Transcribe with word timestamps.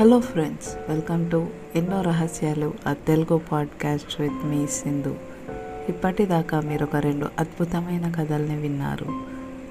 Hello 0.00 0.20
friends 0.20 0.90
welcome 0.90 1.30
to 1.30 1.46
ఎన్నో 1.74 2.00
రహస్యాలు 2.00 2.74
ఆ 2.86 2.92
Telugu 2.92 3.40
podcast 3.52 4.20
with 4.20 4.46
me 4.46 4.66
Sindhu 4.66 5.16
ఇప్పటిదాకా 5.88 6.60
మీరు 6.60 6.84
ఒక 6.84 6.96
రెండు 6.96 7.28
అద్భుతమైన 7.38 8.12
కథల్ని 8.12 8.56
విన్నారు. 8.56 9.22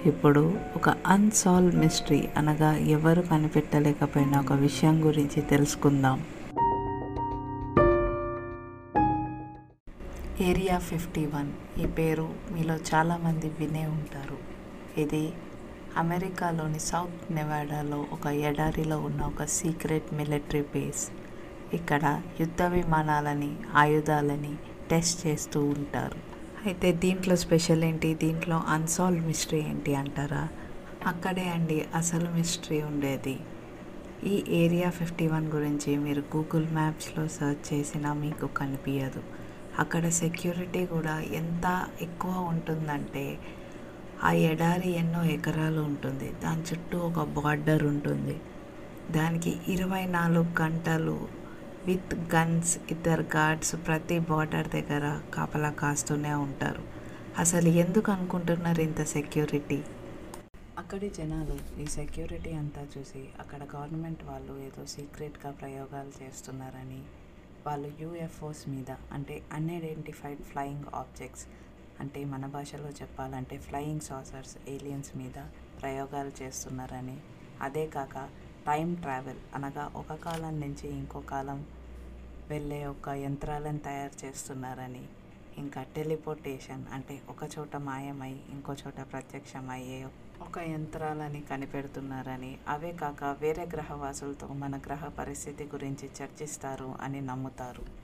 ఇప్పుడు 0.06 0.54
ఒక 0.76 0.90
అన్సాల్వ్ 1.08 1.76
మిస్టరీ 1.76 2.30
అనగా 2.38 2.78
ఎవరు 2.78 3.22
కనిపెట్టలేకపోయిన 3.22 4.40
ఒక 4.40 4.54
విషయం 4.54 5.08
గురించి 5.08 5.42
తెలుసుకుందాం. 5.42 6.24
ఏరియా 10.42 10.78
ఫిఫ్టీ 10.78 11.26
వన్ 11.26 11.82
ఈ 11.84 11.86
పేరు 11.86 12.30
మీలో 12.52 12.76
చాలామంది 12.76 13.52
వినే 13.60 13.86
ఉంటారు. 13.86 14.54
ఇది 15.00 15.34
అమెరికాలోని 15.98 16.80
సౌత్ 16.80 17.34
నెవాడాలో 17.34 18.06
ఒక 18.12 18.28
ఎడారిలో 18.28 19.00
ఉన్న 19.00 19.22
ఒక 19.22 19.46
సీక్రెట్ 19.46 20.14
మిలిటరీ 20.14 20.62
బేస్. 20.62 21.12
ఇక్కడ 21.74 22.22
యుద్ధ 22.40 22.62
విమానాలని 22.62 23.56
ఆయుధాలని 23.74 24.54
టెస్ట్ 24.90 25.28
చేస్తూ 25.28 25.66
ఉంటారు. 25.66 26.18
అయితే 26.66 26.92
దీంట్లో 26.92 27.36
స్పెషల్ 27.36 27.84
ఏంటి? 27.84 28.14
దీంట్లో 28.14 28.64
అన్సాల్వ్ 28.68 29.28
మిస్టరీ 29.28 29.60
ఏంటి 29.60 29.96
అంటారా? 29.96 30.48
అక్కడే 31.06 31.50
అండి 31.50 31.86
అసలు 31.96 32.30
మిస్టరీ 32.32 32.82
ఉండేది. 32.82 33.40
ఈ 34.26 34.44
ఏరియా 34.50 34.90
ఫిఫ్టీ 34.90 35.28
వన్ 35.28 35.48
గురించి 35.48 35.98
మీరు 35.98 36.24
గూగుల్ 36.36 36.68
మ్యాప్స్లో 36.74 37.28
సెర్చ్ 37.28 37.74
చేసినా 37.74 38.14
మీకు 38.14 38.48
కనిపించదు 38.48 39.24
అక్కడ 39.80 40.10
సెక్యూరిటీ 40.10 40.86
కూడా 40.86 41.22
ఎంత 41.22 41.86
ఎక్కువ 42.02 42.32
ఉంటుందంటే 42.32 43.38
ఆ 44.28 44.32
ఎడారి 44.50 44.90
ఎన్నో 45.02 45.22
ఎకరాలు 45.36 45.82
ఉంటుంది. 45.82 46.28
దాని 46.44 46.64
చుట్టూ 46.70 46.98
ఒక 47.08 47.24
బార్డర్ 47.38 47.84
ఉంటుంది. 47.84 48.36
దానికి 49.10 49.52
ఇరవై 49.74 50.04
నాలుగు 50.18 50.50
గంటలు 50.62 51.16
విత్ 51.88 52.14
గన్స్ 52.34 52.74
ఇద్దరు 52.92 53.26
గార్డ్స్ 53.36 53.74
ప్రతి 53.88 54.18
బార్డర్ 54.30 54.70
దగ్గర 54.76 55.06
కాపలా 55.36 55.72
కాస్తూనే 55.82 56.34
ఉంటారు. 56.46 56.84
అసలు 57.44 57.70
ఎందుకు 57.84 58.10
అనుకుంటున్నారు 58.12 58.82
ఇంత 58.82 59.02
సెక్యూరిటీ? 59.16 59.80
అక్కడి 60.78 61.08
జనాలు 61.18 61.56
ఈ 61.82 61.86
సెక్యూరిటీ 61.98 62.52
అంతా 62.62 62.84
చూసి 62.94 63.22
అక్కడ 63.40 63.62
గవర్నమెంట్ 63.76 64.24
వాళ్ళు 64.24 64.54
ఏదో 64.68 64.84
సీక్రెట్గా 64.96 65.52
ప్రయోగాలు 65.60 66.14
చేస్తున్నారని 66.22 67.02
వాళ్ళు 67.68 67.90
యూఎఫ్ఓస్ 68.02 68.64
మీద 68.70 68.92
అంటే 69.16 69.36
అన్ఐడెంటిఫైడ్ 69.58 70.42
ఫ్లయింగ్ 70.52 70.88
ఆబ్జెక్ట్స్ 71.02 71.46
అంటే 72.00 72.26
మన 72.26 72.46
భాషలో 72.46 72.90
చెప్పాలంటే 72.90 73.58
ఫ్లయింగ్ 73.58 74.02
సాసర్స్ 74.02 74.58
ఏలియన్స్ 74.70 75.18
మీద 75.18 75.38
ప్రయోగాలు 75.82 76.32
చేస్తున్నారని. 76.44 77.18
అదే 77.62 77.88
కాక 77.88 78.30
టైం 78.68 78.96
ట్రావెల్ 78.96 79.38
అనగా 79.56 79.92
ఒక 79.96 80.14
కాలం 80.14 80.60
నుంచి 80.60 80.90
ఇంకో 80.90 81.20
కాలం 81.20 81.66
వెళ్ళే 82.50 82.86
ఒక 82.86 83.10
యంత్రాలను 83.10 83.78
తయారు 83.78 84.26
చేస్తున్నారని. 84.26 85.06
ఇంకా 85.58 85.84
టెలిపోర్టేషన్ 85.84 86.86
అంటే 86.94 87.22
ఒక 87.30 87.50
చోట 87.60 87.76
మాయమై 87.76 88.32
ఇంకో 88.50 88.74
చోట 88.74 89.02
ప్రత్యక్షమయ్యే 89.12 90.08
ఒక 90.42 90.60
యంత్రాలని 90.60 91.42
కనిపెడుతున్నారని. 91.42 92.58
అవే 92.68 92.92
కాక 92.92 93.24
వేరే 93.24 93.66
గ్రహవాసులతో 93.66 94.48
మన 94.48 94.78
గ్రహ 94.78 95.08
పరిస్థితి 95.08 95.64
గురించి 95.64 96.10
చర్చిస్తారు 96.24 96.96
అని 97.02 97.22
నమ్ముతారు. 97.22 98.03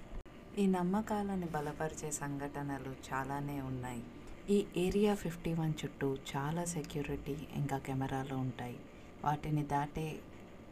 ఈ 0.59 0.67
నమ్మకాలను 0.67 1.47
బలపరిచే 1.47 2.11
సంఘటనలు 2.11 2.91
చాలానే 3.07 3.61
ఉన్నాయి. 3.61 4.01
ఈ 4.49 4.65
ఏరియా 4.77 5.15
ఫిఫ్టీ 5.15 5.53
వన్ 5.53 5.73
చుట్టూ 5.81 6.17
చాలా 6.31 6.65
సెక్యూరిటీ 6.65 7.35
ఇంకా 7.55 7.77
కెమెరాలు 7.77 8.35
ఉంటాయి. 8.35 8.77
వాటిని 9.23 9.63
దాటే 9.63 10.19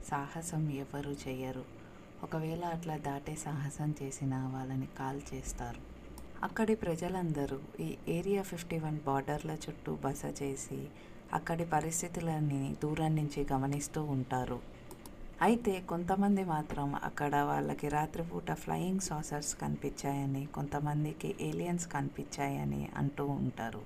సాహసం 0.10 0.72
ఎవరు 0.72 1.10
చేయరు 1.10 1.66
ఒకవేళ 2.24 2.64
అట్లా 2.66 2.98
దాటే 2.98 3.36
సాహసం 3.36 3.96
చేసిన 4.04 4.36
వాళ్ళని 4.54 4.88
కాల్ 5.00 5.22
చేస్తారు. 5.34 5.82
అక్కడి 6.44 6.76
ప్రజలందరూ 6.76 7.60
ఈ 7.80 7.98
ఏరియా 8.08 8.42
ఫిఫ్టీ 8.42 8.80
వన్ 8.80 9.00
బార్డర్ల 9.00 9.52
చుట్టూ 9.52 9.96
బస 9.96 10.24
చేసి 10.42 10.88
అక్కడి 11.34 11.66
పరిస్థితులని 11.66 12.76
దూరం 12.84 13.16
నుంచి 13.16 13.48
గమనిస్తూ 13.54 14.04
ఉంటారు. 14.04 14.60
అయితే 15.46 15.74
కొంతమంది 15.90 16.44
మాత్రం 16.44 16.88
అక్కడ 17.04 17.36
వాళ్ళకి 17.50 17.88
రాత్రిపూట 17.88 18.52
ఫ్లయింగ్ 18.52 19.00
సాసర్స్ 19.00 19.52
కనిపించాయని 19.56 20.46
కొంతమందికి 20.56 21.30
ఏలియన్స్ 21.42 21.86
కనిపించాయని 21.88 22.90
అంటూ 22.98 23.26
ఉంటారు. 23.26 23.82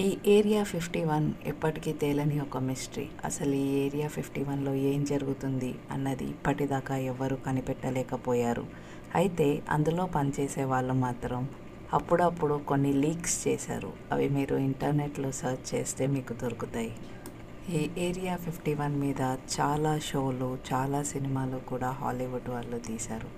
ఈ 0.00 0.08
ఏరియా 0.26 0.62
ఫిఫ్టీ 0.64 1.04
వన్ 1.04 1.32
ఎప్పటికీ 1.46 1.92
తేలని 1.92 2.36
ఒక 2.40 2.58
మిస్టరీ 2.58 3.06
అసలు 3.24 3.54
ఈ 3.54 3.68
ఏరియా 3.86 4.08
ఫిఫ్టీ 4.08 4.42
వన్లో 4.42 4.74
ఏం 4.90 5.04
జరుగుతుంది 5.04 5.70
అన్నది 5.90 6.24
ఇప్పటిదాకా 6.24 6.96
ఎవ్వరూ 6.96 7.36
కనిపెట్టలేకపోయారు. 7.46 8.66
అయితే 9.14 9.48
అందులో 9.68 10.06
పనిచేసే 10.06 10.64
వాళ్ళు 10.64 10.96
మాత్రం 11.06 11.48
అప్పుడప్పుడు 11.92 12.60
కొన్ని 12.68 12.92
లీక్స్ 12.92 13.48
చేశారు. 13.48 13.92
అవి 14.12 14.28
మీరు 14.28 14.56
ఇంటర్నెట్లో 14.56 15.32
సెర్చ్ 15.32 15.74
చేస్తే 15.74 16.06
మీకు 16.06 16.32
దొరుకుతాయి. 16.32 16.96
ఈ 17.70 17.90
ఏరియా 17.98 18.36
ఫిఫ్టీ 18.36 18.74
వన్ 18.74 19.00
మీద 19.00 19.20
చాలా 19.60 19.98
షోలు 19.98 20.58
చాలా 20.72 21.02
సినిమాలు 21.02 21.58
కూడా 21.58 21.90
హాలీవుడ్ 21.90 22.48
వాళ్ళు 22.48 22.78
తీశారు. 22.78 23.28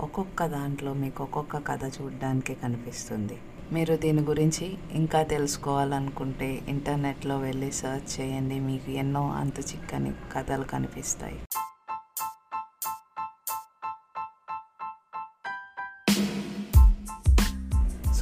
ఒక్కొక్క 0.00 0.46
దాంట్లో 0.46 0.92
మీకు 0.92 1.22
ఒక్కొక్క 1.22 1.56
కథ 1.56 1.84
చూడడానికి 1.84 2.54
కనిపిస్తుంది. 2.54 3.38
మీరు 3.72 3.96
దీని 3.96 4.22
గురించి 4.22 4.76
ఇంకా 4.92 5.22
తెలుసుకోవాలనుకుంటే 5.22 6.62
ఇంటర్నెట్లో 6.68 7.38
వెళ్ళి 7.38 7.72
సర్చ్ 7.72 8.20
చేయండి. 8.20 8.60
మీకు 8.60 8.90
ఎన్నో 8.90 9.30
అంతు 9.30 9.60
చిక్కని 9.60 10.12
కథలు 10.32 10.64
కనిపిస్తాయి. 10.64 11.40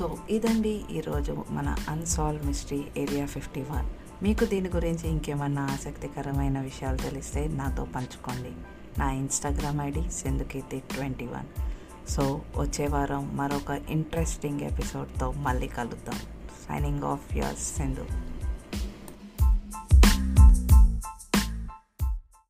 సో 0.00 0.19
ఇదండి 0.31 0.84
ఈరోజు 0.93 1.44
మన 1.50 1.77
unsolved 1.88 2.47
mystery 2.47 2.84
area 2.97 3.27
fifty 3.27 3.61
one 3.61 3.87
మీకు 4.25 4.44
దీని 4.44 4.69
గురించి 4.69 5.09
ఇంకేమన్నా 5.09 5.62
ఆసక్తికరమైన 5.62 6.61
విషయాలు 6.61 6.97
తెలిస్తే 6.97 7.49
నాతో 7.49 7.84
పంచుకోండి. 7.84 8.53
నా 9.00 9.12
Instagram 9.12 9.81
ID 9.81 10.11
Sindhukeerthi 10.11 10.81
twenty 10.81 11.27
one 11.27 11.47
so 12.11 12.41
వచ్చే 12.56 12.87
వారం 12.87 13.37
మరొక 13.37 13.81
ఇంట్రెస్టింగ్ 13.88 14.61
ఎపిసోడ్తో 14.61 15.33
మళ్ళీ 15.33 15.69
కలుద్దాం. 15.69 16.19
Signing 16.69 17.03
off 17.03 17.37
your 17.37 17.56
Sindhu 17.56 18.06